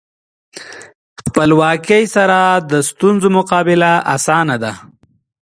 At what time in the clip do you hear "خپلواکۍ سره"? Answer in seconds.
1.21-2.39